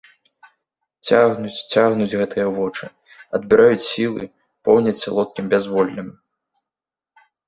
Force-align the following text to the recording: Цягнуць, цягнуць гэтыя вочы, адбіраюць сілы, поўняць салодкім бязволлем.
Цягнуць, 1.07 1.57
цягнуць 1.73 2.17
гэтыя 2.21 2.47
вочы, 2.55 2.85
адбіраюць 3.39 3.87
сілы, 3.89 4.23
поўняць 4.69 4.95
салодкім 5.03 5.45
бязволлем. 5.53 6.09